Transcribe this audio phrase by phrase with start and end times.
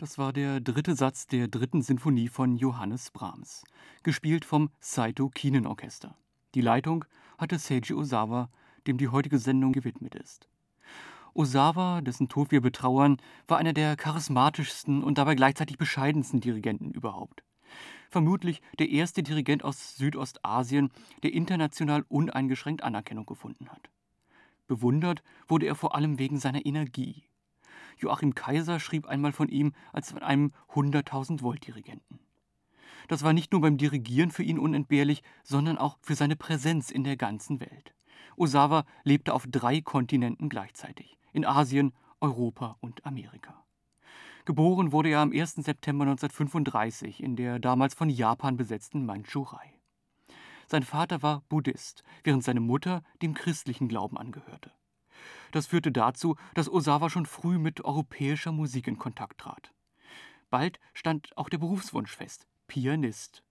[0.00, 3.64] Das war der dritte Satz der dritten Sinfonie von Johannes Brahms,
[4.02, 6.16] gespielt vom Saito Kinen-Orchester.
[6.54, 7.04] Die Leitung
[7.36, 8.48] hatte Seiji Ozawa,
[8.86, 10.48] dem die heutige Sendung gewidmet ist.
[11.34, 17.44] Ozawa, dessen Tod wir betrauern, war einer der charismatischsten und dabei gleichzeitig bescheidensten Dirigenten überhaupt.
[18.08, 20.88] Vermutlich der erste Dirigent aus Südostasien,
[21.22, 23.90] der international uneingeschränkt Anerkennung gefunden hat.
[24.66, 27.24] Bewundert wurde er vor allem wegen seiner Energie.
[28.00, 32.20] Joachim Kaiser schrieb einmal von ihm als von einem 100.000 Volt Dirigenten.
[33.08, 37.04] Das war nicht nur beim Dirigieren für ihn unentbehrlich, sondern auch für seine Präsenz in
[37.04, 37.94] der ganzen Welt.
[38.36, 43.64] Osawa lebte auf drei Kontinenten gleichzeitig: in Asien, Europa und Amerika.
[44.44, 45.56] Geboren wurde er am 1.
[45.56, 49.74] September 1935 in der damals von Japan besetzten Mandschurei.
[50.66, 54.72] Sein Vater war Buddhist, während seine Mutter dem christlichen Glauben angehörte.
[55.52, 59.72] Das führte dazu, dass Osawa schon früh mit europäischer Musik in Kontakt trat.
[60.50, 63.42] Bald stand auch der Berufswunsch fest: Pianist.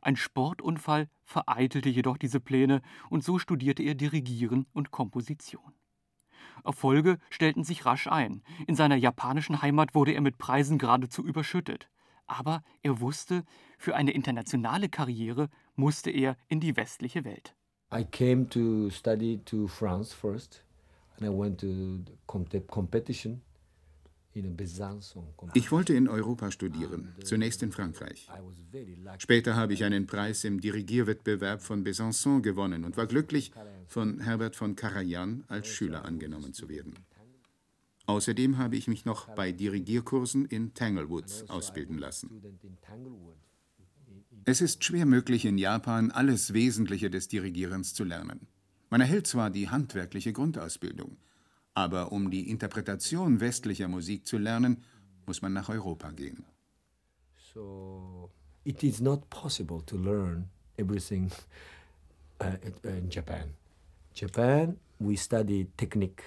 [0.00, 5.72] Ein Sportunfall vereitelte jedoch diese Pläne und so studierte er Dirigieren und Komposition.
[6.64, 8.42] Erfolge stellten sich rasch ein.
[8.66, 11.88] In seiner japanischen Heimat wurde er mit Preisen geradezu überschüttet.
[12.26, 13.44] Aber er wusste,
[13.78, 17.54] für eine internationale Karriere musste er in die westliche Welt.
[17.92, 20.64] I came to study to France first.
[25.54, 28.28] Ich wollte in Europa studieren, zunächst in Frankreich.
[29.18, 33.52] Später habe ich einen Preis im Dirigierwettbewerb von Besançon gewonnen und war glücklich,
[33.86, 36.94] von Herbert von Karajan als Schüler angenommen zu werden.
[38.06, 42.30] Außerdem habe ich mich noch bei Dirigierkursen in Tanglewood ausbilden lassen.
[44.44, 48.48] Es ist schwer möglich, in Japan alles Wesentliche des Dirigierens zu lernen.
[48.92, 51.16] Man erhält zwar die handwerkliche Grundausbildung,
[51.72, 54.82] aber um die Interpretation westlicher Musik zu lernen,
[55.24, 56.44] muss man nach Europa gehen.
[57.54, 58.28] So
[58.64, 61.30] it is not possible to learn everything
[62.42, 63.54] uh, in Japan.
[64.14, 66.22] Japan we study technique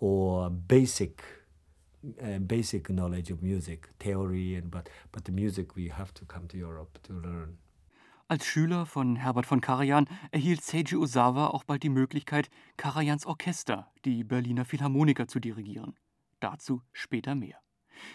[0.00, 1.22] or basic
[2.20, 6.48] uh, basic knowledge of music, theory and but but the music we have to come
[6.48, 7.56] to Europe to learn.
[8.26, 13.92] Als Schüler von Herbert von Karajan erhielt Seiji Ozawa auch bald die Möglichkeit, Karajans Orchester,
[14.06, 15.98] die Berliner Philharmoniker, zu dirigieren.
[16.40, 17.58] Dazu später mehr.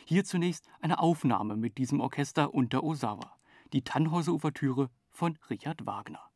[0.05, 3.37] Hier zunächst eine Aufnahme mit diesem Orchester unter Ozawa,
[3.71, 6.28] die Tannhäuser-Ouvertüre von Richard Wagner.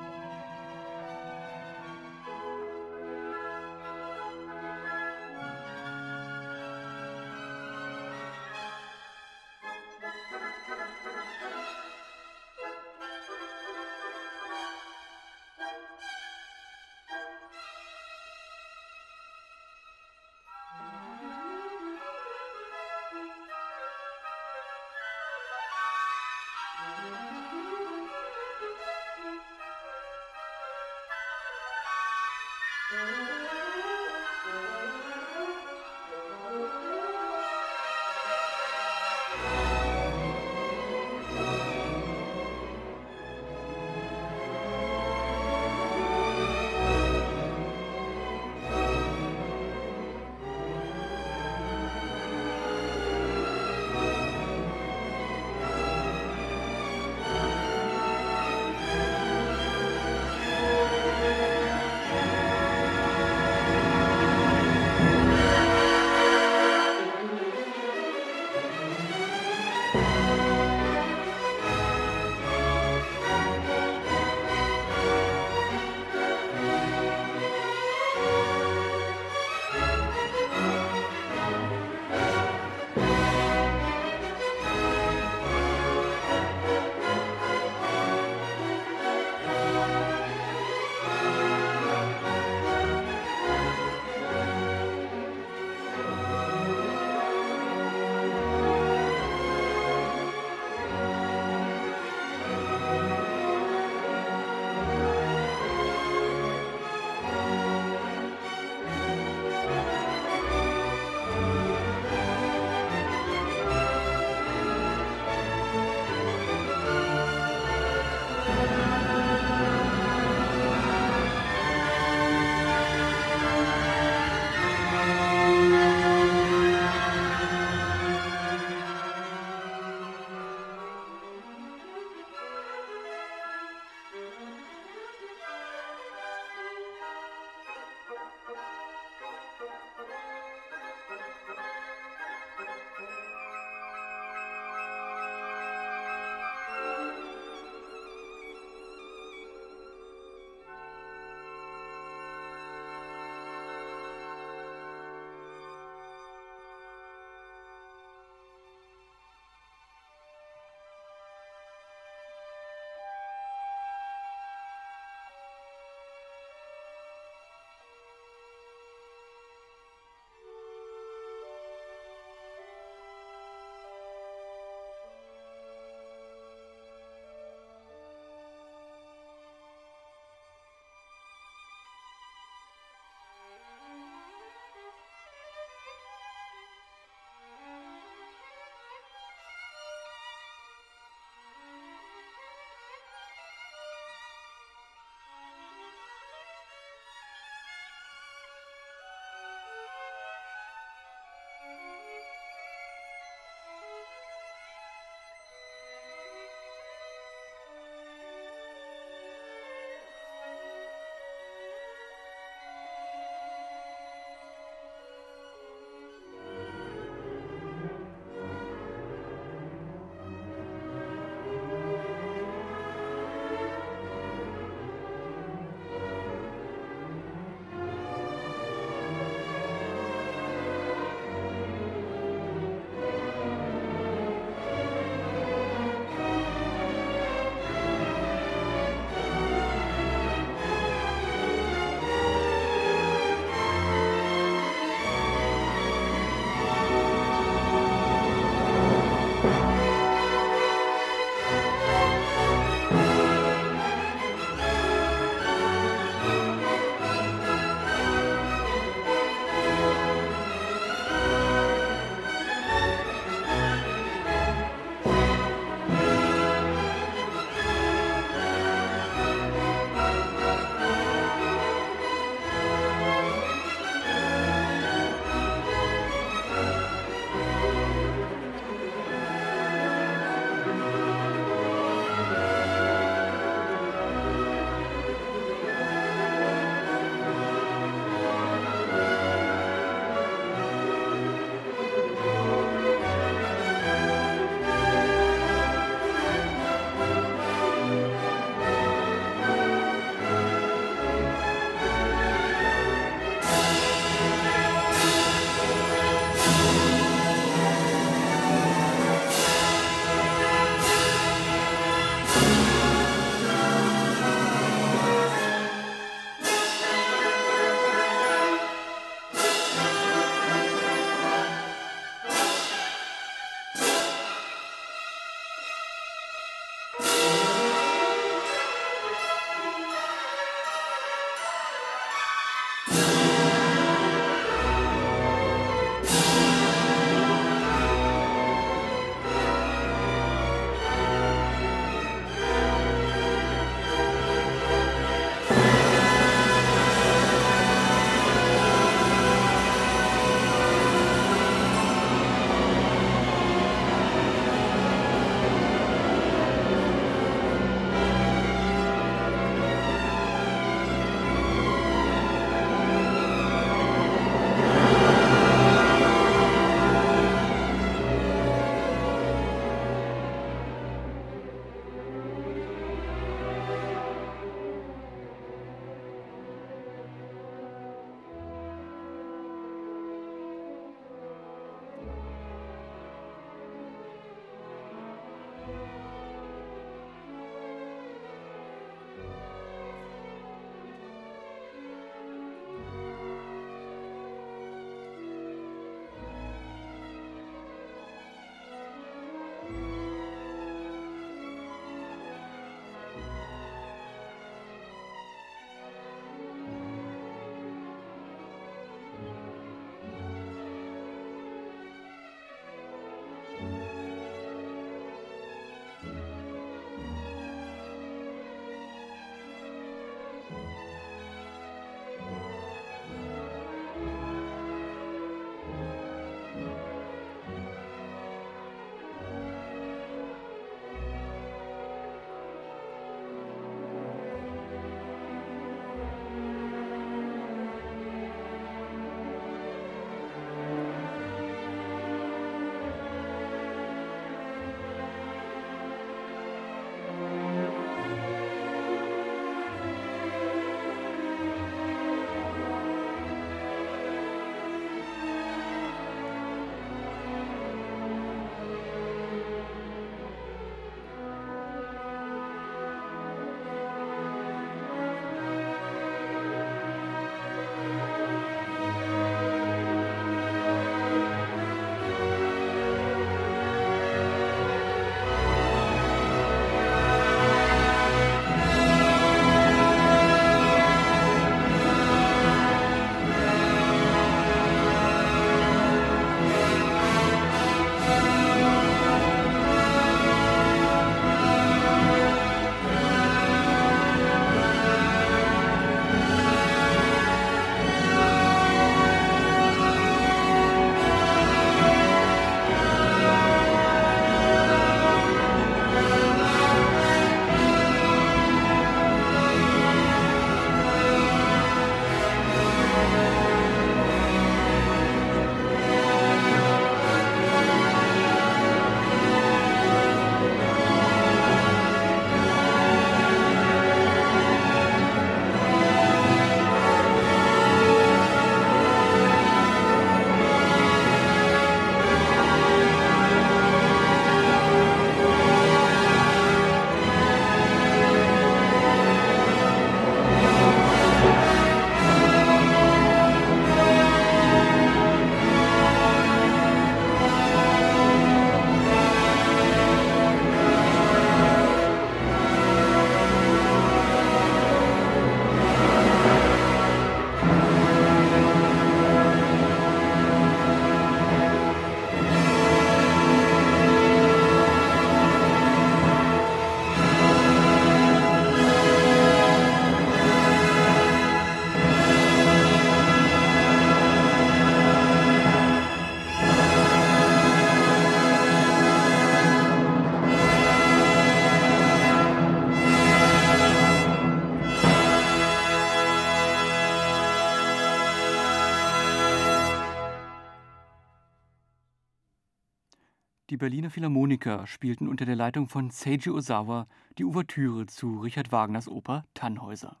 [593.62, 599.24] Berliner Philharmoniker spielten unter der Leitung von Seiji Ozawa die Ouvertüre zu Richard Wagners Oper
[599.34, 600.00] Tannhäuser.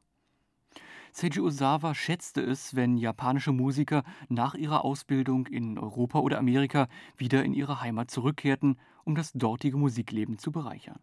[1.12, 7.44] Seiji Ozawa schätzte es, wenn japanische Musiker nach ihrer Ausbildung in Europa oder Amerika wieder
[7.44, 10.98] in ihre Heimat zurückkehrten, um das dortige Musikleben zu bereichern.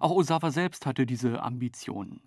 [0.00, 2.22] Auch Ozawa selbst hatte diese Ambitionen.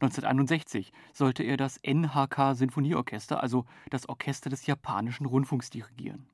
[0.00, 6.30] 1961 sollte er das NHK Sinfonieorchester, also das Orchester des japanischen Rundfunks, dirigieren.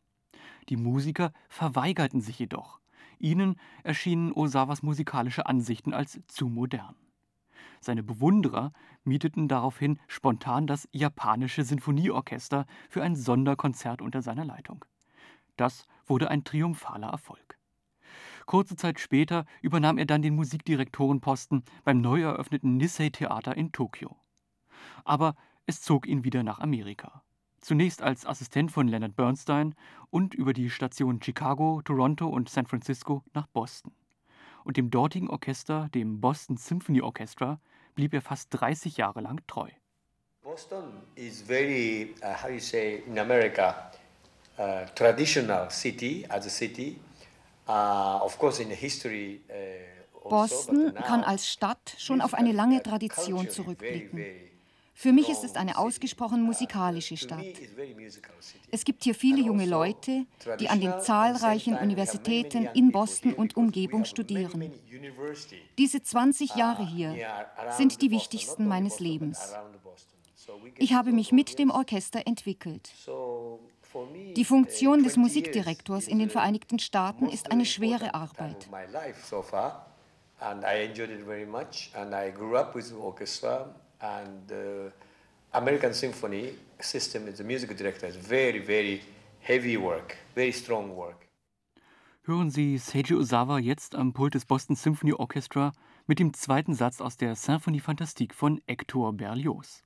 [0.68, 2.80] Die Musiker verweigerten sich jedoch.
[3.18, 6.96] Ihnen erschienen Osawas musikalische Ansichten als zu modern.
[7.80, 8.72] Seine Bewunderer
[9.04, 14.84] mieteten daraufhin spontan das japanische Sinfonieorchester für ein Sonderkonzert unter seiner Leitung.
[15.56, 17.58] Das wurde ein triumphaler Erfolg.
[18.46, 24.16] Kurze Zeit später übernahm er dann den Musikdirektorenposten beim neu eröffneten Nisei Theater in Tokio.
[25.04, 27.22] Aber es zog ihn wieder nach Amerika.
[27.62, 29.76] Zunächst als Assistent von Leonard Bernstein
[30.10, 33.92] und über die Stationen Chicago, Toronto und San Francisco nach Boston.
[34.64, 37.60] Und dem dortigen Orchester, dem Boston Symphony Orchestra,
[37.94, 39.68] blieb er fast 30 Jahre lang treu.
[40.42, 43.92] Boston is very, uh, how you say in America,
[44.58, 46.98] uh, traditional city as a city.
[47.68, 49.40] Uh, of course in the history.
[49.48, 54.50] Uh, Boston kann als Stadt schon auf eine lange Tradition zurückblicken.
[54.94, 57.44] Für mich ist es eine ausgesprochen musikalische Stadt.
[58.70, 60.26] Es gibt hier viele junge Leute,
[60.60, 64.72] die an den zahlreichen Universitäten in Boston und Umgebung studieren.
[65.78, 67.16] Diese 20 Jahre hier
[67.76, 69.54] sind die wichtigsten meines Lebens.
[70.78, 72.92] Ich habe mich mit dem Orchester entwickelt.
[74.36, 78.68] Die Funktion des Musikdirektors in den Vereinigten Staaten ist eine schwere Arbeit.
[80.40, 81.92] And I enjoyed it very much.
[81.94, 84.92] And I grew up with the orchestra and the
[85.52, 89.00] American Symphony system a music director is very, very
[89.40, 91.28] heavy work, very strong work.
[92.24, 95.72] Hören Sie Seiji Ozawa jetzt am Pult des Boston Symphony Orchestra
[96.06, 99.82] mit dem zweiten Satz aus der Symphonie Fantastique von Hector Berlioz.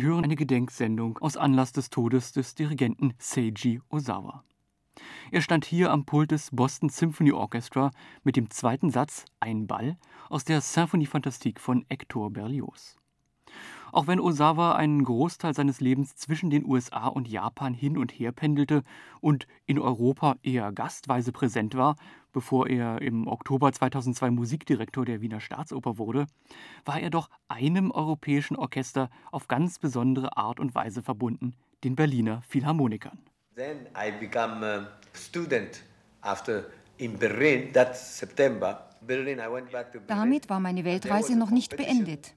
[0.00, 4.44] Sie hören eine Gedenksendung aus Anlass des Todes des Dirigenten Seiji Ozawa.
[5.30, 7.90] Er stand hier am Pult des Boston Symphony Orchestra
[8.24, 9.98] mit dem zweiten Satz Ein Ball
[10.30, 12.99] aus der Symphonie Fantastique von Hector Berlioz.
[13.92, 18.32] Auch wenn Osawa einen Großteil seines Lebens zwischen den USA und Japan hin und her
[18.32, 18.82] pendelte
[19.20, 21.96] und in Europa eher gastweise präsent war,
[22.32, 26.26] bevor er im Oktober 2002 Musikdirektor der Wiener Staatsoper wurde,
[26.84, 32.42] war er doch einem europäischen Orchester auf ganz besondere Art und Weise verbunden, den Berliner
[32.42, 33.18] Philharmonikern.
[33.56, 35.82] Then I became a student
[36.20, 36.64] after
[36.98, 38.86] in Berlin that September.
[39.00, 40.06] Berlin, I went back to Berlin.
[40.06, 42.34] Damit war meine Weltreise noch nicht beendet.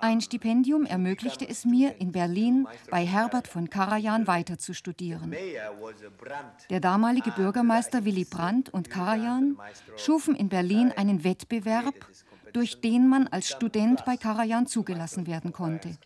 [0.00, 5.34] Ein Stipendium ermöglichte es mir, in Berlin bei Herbert von Karajan weiter zu studieren.
[6.70, 9.58] Der damalige Bürgermeister Willy Brandt und Karajan
[9.96, 11.94] schufen in Berlin einen Wettbewerb,
[12.52, 15.96] durch den man als Student bei Karajan zugelassen werden konnte.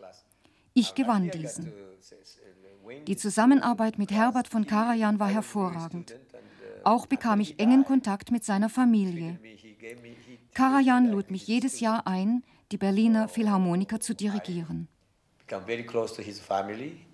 [0.75, 1.73] Ich gewann diesen.
[3.07, 6.17] Die Zusammenarbeit mit Herbert von Karajan war hervorragend.
[6.83, 9.39] Auch bekam ich engen Kontakt mit seiner Familie.
[10.53, 14.89] Karajan lud mich jedes Jahr ein, die Berliner Philharmoniker zu dirigieren.
[15.39, 17.05] Become very close to his family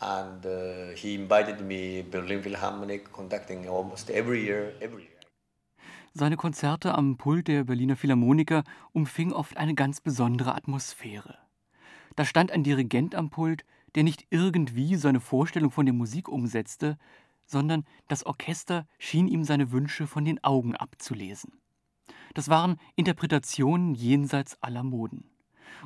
[0.00, 5.08] and uh, he invited me Berlin Philharmonic conducting almost every year, every year.
[6.14, 11.38] Seine Konzerte am Pult der Berliner Philharmoniker umfingen oft eine ganz besondere Atmosphäre.
[12.16, 16.98] Da stand ein Dirigent am Pult, der nicht irgendwie seine Vorstellung von der Musik umsetzte,
[17.46, 21.61] sondern das Orchester schien ihm seine Wünsche von den Augen abzulesen.
[22.34, 25.30] Das waren Interpretationen jenseits aller Moden.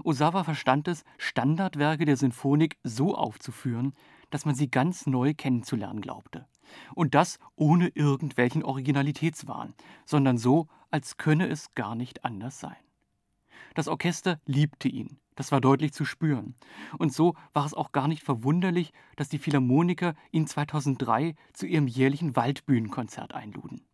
[0.04, 3.94] Osawa verstand es, Standardwerke der Sinfonik so aufzuführen,
[4.30, 6.46] dass man sie ganz neu kennenzulernen glaubte.
[6.94, 12.76] Und das ohne irgendwelchen Originalitätswahn, sondern so, als könne es gar nicht anders sein.
[13.74, 16.54] Das Orchester liebte ihn, das war deutlich zu spüren.
[16.98, 21.86] Und so war es auch gar nicht verwunderlich, dass die Philharmoniker ihn 2003 zu ihrem
[21.86, 23.86] jährlichen Waldbühnenkonzert einluden.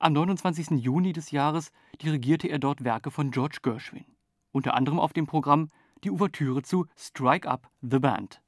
[0.00, 0.80] Am 29.
[0.80, 4.04] Juni des Jahres dirigierte er dort Werke von George Gershwin.
[4.52, 5.70] Unter anderem auf dem Programm
[6.04, 8.40] die Ouvertüre zu Strike Up the Band.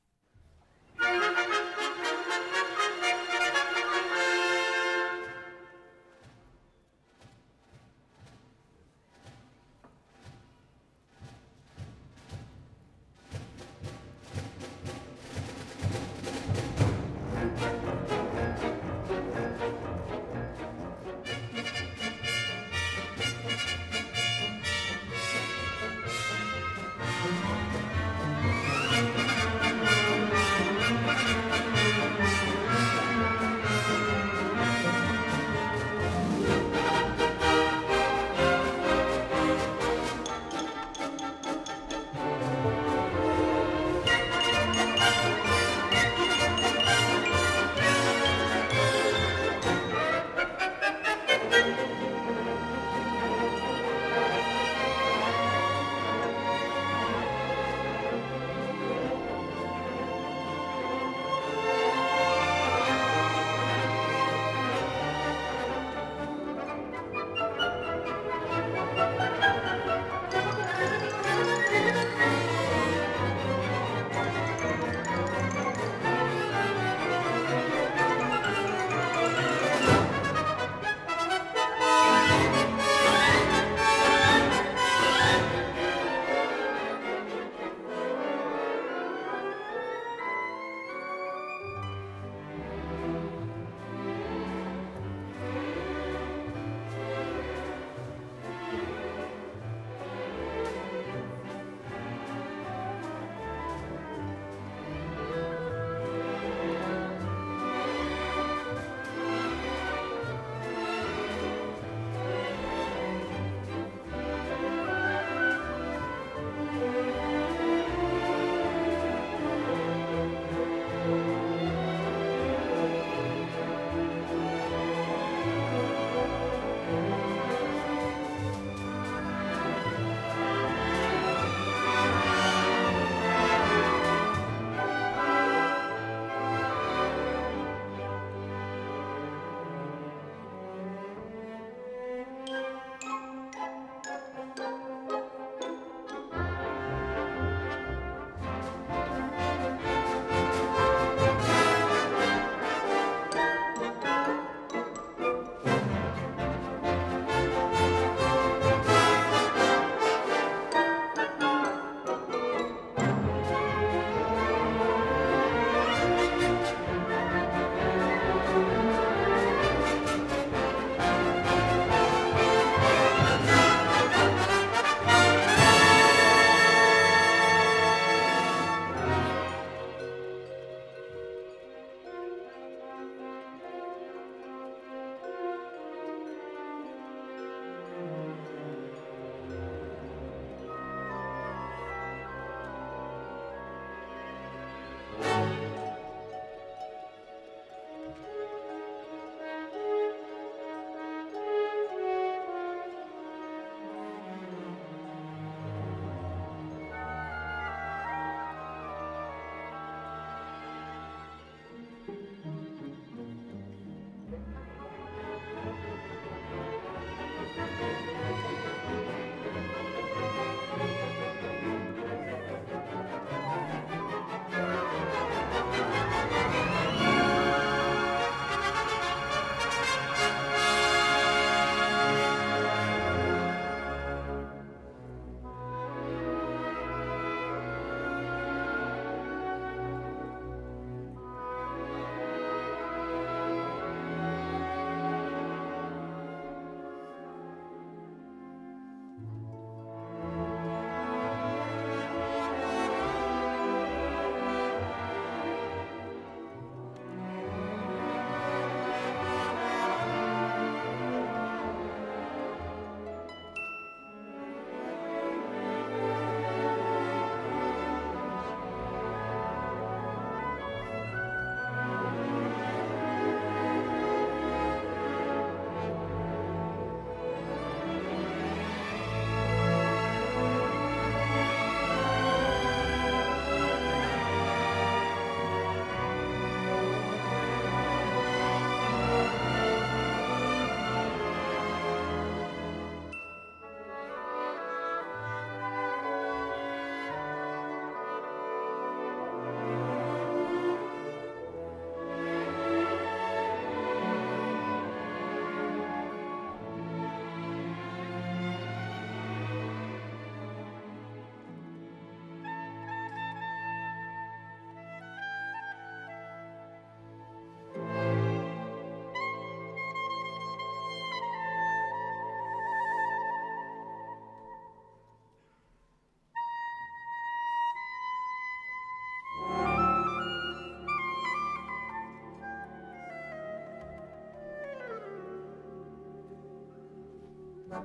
[337.70, 337.84] Thank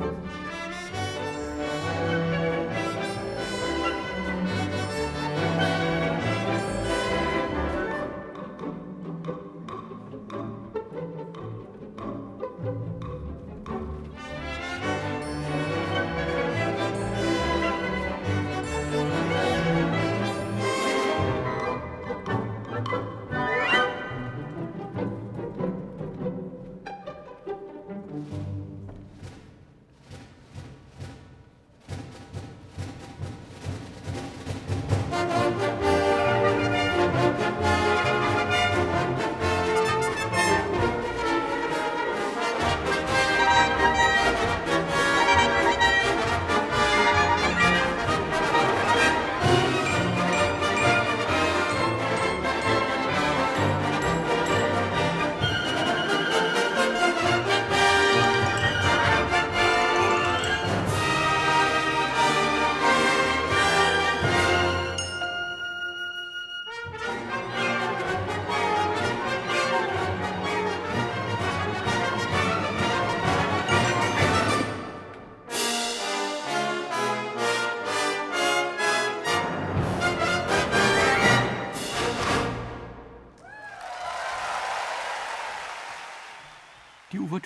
[0.00, 1.49] you.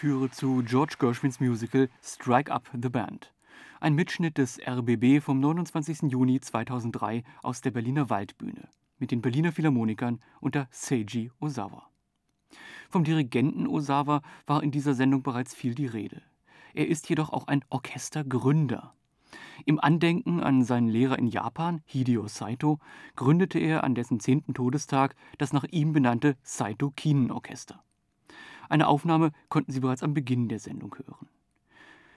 [0.04, 3.32] Ouvertüre zu George Gershwins Musical Strike Up the Band.
[3.80, 6.10] Ein Mitschnitt des RBB vom 29.
[6.12, 11.88] Juni 2003 aus der Berliner Waldbühne mit den Berliner Philharmonikern unter Seiji Ozawa.
[12.90, 16.20] Vom Dirigenten Ozawa war in dieser Sendung bereits viel die Rede.
[16.74, 18.92] Er ist jedoch auch ein Orchestergründer.
[19.64, 22.78] Im Andenken an seinen Lehrer in Japan, Hideo Saito,
[23.16, 27.82] gründete er an dessen zehnten Todestag das nach ihm benannte Saito Kinen Orchester.
[28.68, 31.28] Eine Aufnahme konnten Sie bereits am Beginn der Sendung hören.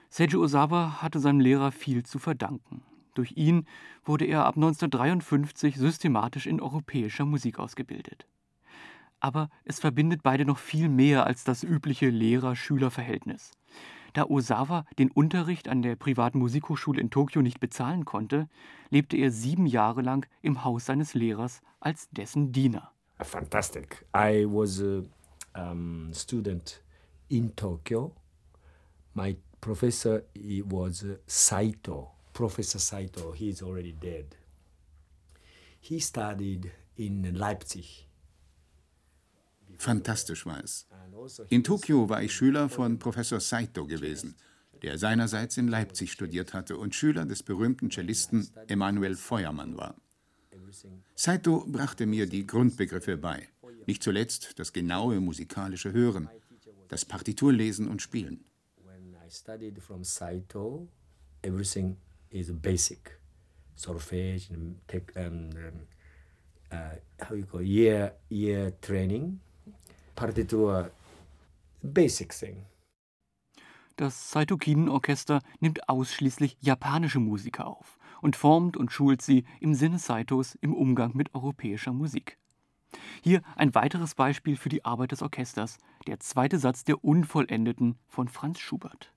[0.10, 2.82] Seiji Osawa hatte seinem Lehrer viel zu verdanken.
[3.14, 3.66] Durch ihn
[4.06, 8.28] wurde er ab 1953 systematisch in europäischer Musik ausgebildet.
[9.20, 13.52] Aber es verbindet beide noch viel mehr als das übliche Lehrer-Schüler-Verhältnis.
[14.14, 18.48] Da Osawa den Unterricht an der privaten Musikhochschule in Tokio nicht bezahlen konnte,
[18.90, 22.92] lebte er sieben Jahre lang im Haus seines Lehrers als dessen Diener.
[23.20, 24.06] Fantastic.
[24.16, 25.04] I was uh,
[25.58, 26.82] um, student
[27.30, 28.14] in Tokyo.
[29.14, 30.24] My professor
[30.66, 33.32] was Saito, Professor Saito.
[33.32, 34.36] He is already dead.
[35.80, 38.08] He studied in Leipzig.
[39.78, 40.88] Fantastisch war es.
[41.16, 44.36] Also in Tokio war ich Schüler von Professor Saito gewesen,
[44.82, 49.96] der seinerseits in Leipzig studiert hatte und Schüler des berühmten Cellisten Emanuel Feuermann war.
[51.16, 53.48] Saito brachte mir die Grundbegriffe bei.
[53.88, 56.30] Nicht zuletzt das genaue musikalische Hören,
[56.90, 58.44] das Partiturlesen und Spielen.
[58.84, 60.90] When I studied from Saito,
[61.42, 61.96] everything
[62.30, 63.18] is basic.
[63.76, 65.50] Solfege, tech, um,
[66.70, 69.40] uh, how you call year, year training,
[70.16, 70.92] Partitur,
[71.82, 72.66] basic thing.
[73.96, 79.74] Das Saito Kinen Orchester nimmt ausschließlich japanische Musiker auf und formt und schult sie im
[79.76, 82.38] Sinne Saitos im Umgang mit europäischer Musik.
[83.22, 85.78] Hier ein weiteres Beispiel für die Arbeit des Orchesters,
[86.08, 89.14] der zweite Satz der Unvollendeten von Franz Schubert.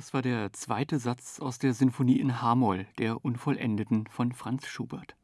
[0.00, 5.14] Das war der zweite Satz aus der Sinfonie in H-Moll, der Unvollendeten von Franz Schubert.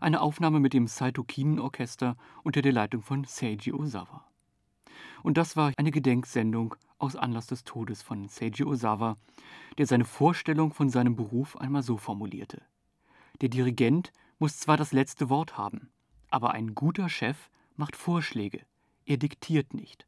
[0.00, 4.26] Eine Aufnahme mit dem Saito Kinen Orchester unter der Leitung von Seiji Ozawa.
[5.22, 9.18] Und das war eine Gedenksendung aus Anlass des Todes von Seiji Ozawa,
[9.76, 12.62] der seine Vorstellung von seinem Beruf einmal so formulierte.
[13.42, 15.90] Der Dirigent muss zwar das letzte Wort haben,
[16.30, 18.64] aber ein guter Chef macht Vorschläge,
[19.04, 20.06] er diktiert nicht.